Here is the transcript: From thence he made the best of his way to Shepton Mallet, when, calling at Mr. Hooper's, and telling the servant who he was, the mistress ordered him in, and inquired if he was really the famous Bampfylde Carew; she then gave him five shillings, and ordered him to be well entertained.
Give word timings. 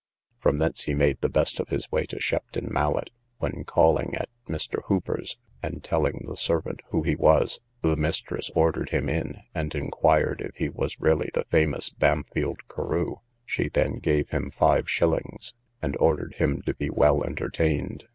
From 0.39 0.57
thence 0.57 0.85
he 0.85 0.95
made 0.95 1.21
the 1.21 1.29
best 1.29 1.59
of 1.59 1.69
his 1.69 1.91
way 1.91 2.07
to 2.07 2.19
Shepton 2.19 2.73
Mallet, 2.73 3.11
when, 3.37 3.63
calling 3.63 4.15
at 4.15 4.29
Mr. 4.47 4.81
Hooper's, 4.85 5.37
and 5.61 5.83
telling 5.83 6.25
the 6.27 6.35
servant 6.35 6.79
who 6.89 7.03
he 7.03 7.15
was, 7.15 7.59
the 7.83 7.95
mistress 7.95 8.49
ordered 8.55 8.89
him 8.89 9.07
in, 9.07 9.41
and 9.53 9.75
inquired 9.75 10.41
if 10.41 10.55
he 10.55 10.69
was 10.69 10.99
really 10.99 11.29
the 11.35 11.45
famous 11.51 11.91
Bampfylde 11.91 12.67
Carew; 12.67 13.17
she 13.45 13.69
then 13.69 13.99
gave 13.99 14.29
him 14.29 14.49
five 14.49 14.89
shillings, 14.89 15.53
and 15.83 15.95
ordered 15.99 16.33
him 16.39 16.63
to 16.63 16.73
be 16.73 16.89
well 16.89 17.23
entertained. 17.23 18.05